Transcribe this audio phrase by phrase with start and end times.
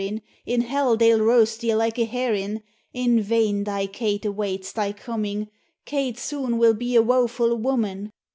[0.47, 2.63] In hell they '11 roast thee like a herrin!
[2.91, 5.47] In vain thy Kate awaits thy comin'—
[5.85, 8.11] Kate soon will be a woefu' woman